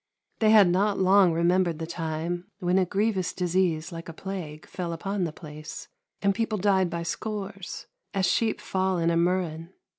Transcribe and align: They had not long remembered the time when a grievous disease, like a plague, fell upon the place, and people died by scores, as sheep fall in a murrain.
They 0.39 0.49
had 0.49 0.67
not 0.67 0.97
long 0.97 1.31
remembered 1.31 1.77
the 1.77 1.85
time 1.85 2.47
when 2.57 2.79
a 2.79 2.87
grievous 2.87 3.33
disease, 3.33 3.91
like 3.91 4.09
a 4.09 4.13
plague, 4.13 4.65
fell 4.65 4.93
upon 4.93 5.25
the 5.25 5.31
place, 5.31 5.89
and 6.23 6.33
people 6.33 6.57
died 6.57 6.89
by 6.89 7.03
scores, 7.03 7.85
as 8.11 8.25
sheep 8.25 8.59
fall 8.59 8.97
in 8.97 9.11
a 9.11 9.15
murrain. 9.15 9.71